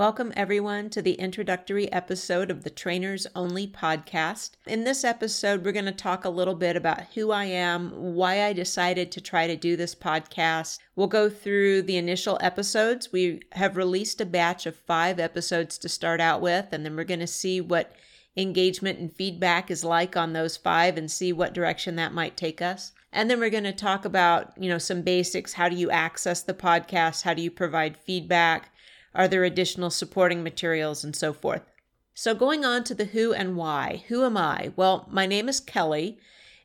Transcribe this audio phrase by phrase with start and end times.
[0.00, 4.52] Welcome, everyone, to the introductory episode of the Trainers Only podcast.
[4.66, 8.44] In this episode, we're going to talk a little bit about who I am, why
[8.44, 10.78] I decided to try to do this podcast.
[10.96, 13.12] We'll go through the initial episodes.
[13.12, 17.04] We have released a batch of five episodes to start out with, and then we're
[17.04, 17.94] going to see what
[18.38, 22.62] engagement and feedback is like on those five and see what direction that might take
[22.62, 22.92] us.
[23.12, 25.52] And then we're going to talk about, you know, some basics.
[25.52, 27.20] How do you access the podcast?
[27.20, 28.70] How do you provide feedback?
[29.14, 31.62] Are there additional supporting materials and so forth?
[32.14, 34.04] So, going on to the who and why.
[34.08, 34.72] Who am I?
[34.76, 36.18] Well, my name is Kelly,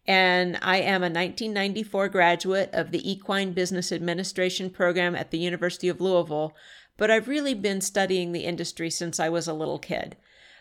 [0.05, 5.87] and I am a 1994 graduate of the Equine Business Administration program at the University
[5.87, 6.55] of Louisville,
[6.97, 10.15] but I've really been studying the industry since I was a little kid.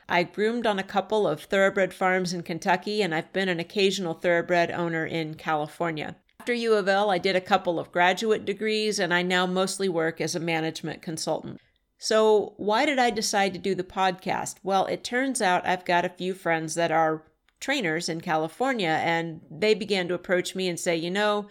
[0.08, 4.14] I groomed on a couple of thoroughbred farms in Kentucky, and I've been an occasional
[4.14, 6.16] thoroughbred owner in California.
[6.40, 9.88] After U of L, I did a couple of graduate degrees, and I now mostly
[9.88, 11.60] work as a management consultant.
[11.98, 14.56] So, why did I decide to do the podcast?
[14.62, 17.24] Well, it turns out I've got a few friends that are
[17.60, 21.48] trainers in California, and they began to approach me and say, you know,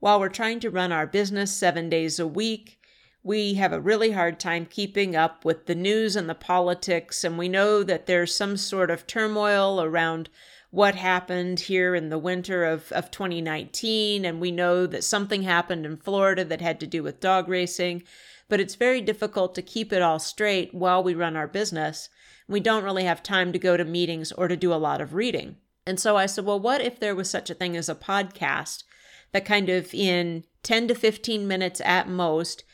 [0.00, 2.78] while we're trying to run our business seven days a week,
[3.22, 7.38] we have a really hard time keeping up with the news and the politics, and
[7.38, 10.28] we know that there's some sort of turmoil around
[10.74, 15.86] what happened here in the winter of, of 2019, and we know that something happened
[15.86, 18.02] in Florida that had to do with dog racing
[18.48, 22.08] but it's very difficult to keep it all straight while we run our business.
[22.46, 25.14] We don't really have time to go to meetings or to do a lot of
[25.14, 25.56] reading.
[25.86, 28.84] And so I said, well, what if there was such a thing as a podcast
[29.32, 32.64] that kind of in 10 to 15 minutes at most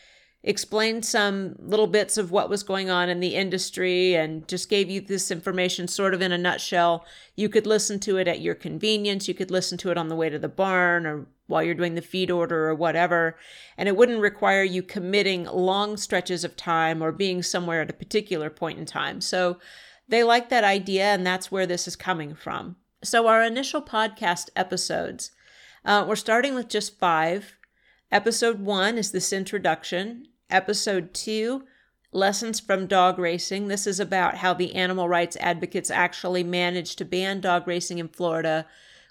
[0.43, 4.89] explained some little bits of what was going on in the industry and just gave
[4.89, 7.05] you this information sort of in a nutshell.
[7.37, 9.29] You could listen to it at your convenience.
[9.29, 11.95] You could listen to it on the way to the barn or while you're doing
[11.95, 13.37] the feed order or whatever.
[13.77, 17.95] And it wouldn't require you committing long stretches of time or being somewhere at a
[17.95, 19.21] particular point in time.
[19.21, 19.59] So
[20.11, 22.77] they like that idea, and that's where this is coming from.
[23.03, 25.31] So, our initial podcast episodes,
[25.85, 27.55] uh, we're starting with just five.
[28.11, 30.27] Episode one is this introduction.
[30.51, 31.65] Episode two,
[32.13, 33.69] Lessons from Dog Racing.
[33.69, 38.09] This is about how the animal rights advocates actually managed to ban dog racing in
[38.09, 38.67] Florida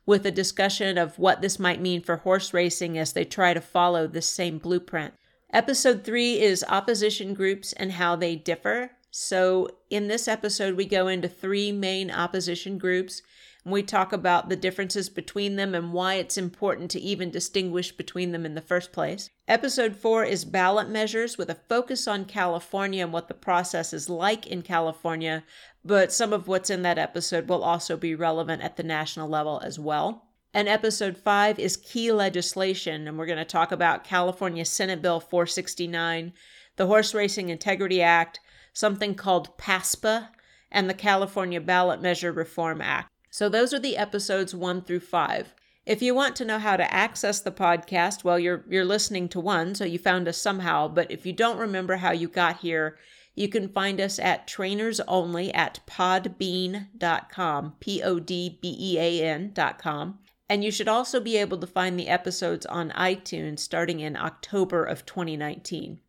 [0.05, 3.61] with a discussion of what this might mean for horse racing as they try to
[3.61, 5.13] follow this same blueprint.
[5.53, 8.91] Episode three is opposition groups and how they differ.
[9.11, 13.21] So, in this episode, we go into three main opposition groups
[13.65, 18.31] we talk about the differences between them and why it's important to even distinguish between
[18.31, 19.29] them in the first place.
[19.47, 24.09] Episode 4 is ballot measures with a focus on California and what the process is
[24.09, 25.43] like in California,
[25.83, 29.61] but some of what's in that episode will also be relevant at the national level
[29.63, 30.25] as well.
[30.53, 35.19] And episode 5 is key legislation, and we're going to talk about California Senate Bill
[35.19, 36.33] 469,
[36.77, 38.39] the Horse Racing Integrity Act,
[38.73, 40.29] something called PASPA,
[40.71, 43.09] and the California Ballot Measure Reform Act.
[43.29, 45.53] So those are the episodes 1 through 5.
[45.85, 49.39] If you want to know how to access the podcast, well you're you're listening to
[49.39, 52.97] one, so you found us somehow, but if you don't remember how you got here,
[53.33, 59.23] you can find us at trainers only at podbean.com, P O D B E A
[59.25, 60.19] N.com.
[60.49, 64.83] And you should also be able to find the episodes on iTunes starting in October
[64.83, 65.99] of 2019.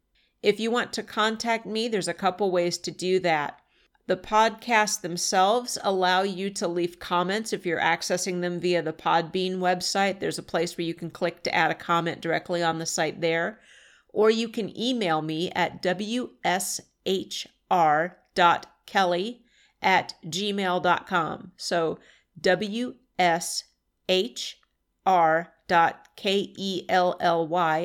[0.43, 3.61] If you want to contact me, there's a couple ways to do that.
[4.11, 9.59] The podcasts themselves allow you to leave comments if you're accessing them via the Podbean
[9.59, 10.19] website.
[10.19, 13.21] There's a place where you can click to add a comment directly on the site
[13.21, 13.61] there.
[14.09, 16.33] Or you can email me at wshr.kelly
[19.81, 21.53] at gmail.com.
[21.57, 21.99] So
[22.41, 22.97] wshr.kelly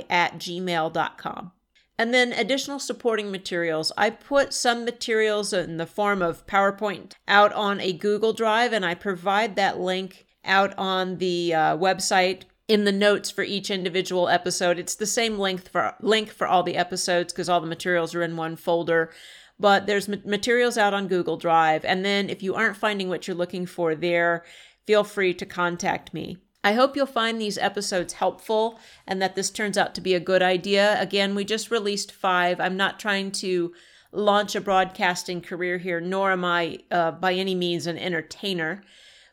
[0.10, 1.52] at gmail.com.
[1.98, 3.92] And then additional supporting materials.
[3.96, 8.86] I put some materials in the form of PowerPoint out on a Google Drive, and
[8.86, 14.28] I provide that link out on the uh, website in the notes for each individual
[14.28, 14.80] episode.
[14.80, 18.24] It's the same length for link for all the episodes because all the materials are
[18.24, 19.12] in one folder.
[19.58, 23.38] But there's materials out on Google Drive, and then if you aren't finding what you're
[23.38, 24.44] looking for there,
[24.86, 26.38] feel free to contact me.
[26.66, 30.20] I hope you'll find these episodes helpful and that this turns out to be a
[30.20, 31.00] good idea.
[31.00, 32.60] Again, we just released five.
[32.60, 33.72] I'm not trying to
[34.12, 38.82] launch a broadcasting career here, nor am I uh, by any means an entertainer.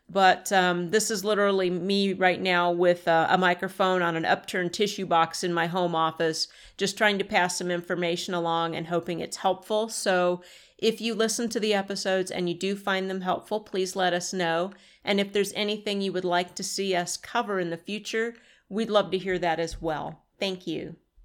[0.07, 4.73] But um, this is literally me right now with uh, a microphone on an upturned
[4.73, 9.21] tissue box in my home office, just trying to pass some information along and hoping
[9.21, 9.89] it's helpful.
[9.89, 10.43] So
[10.83, 14.33] if you listen to the episodes and you do find them helpful, please let us
[14.33, 14.71] know.
[15.05, 18.35] And if there's anything you would like to see us cover in the future,
[18.67, 20.23] we'd love to hear that as well.
[20.39, 20.97] Thank you.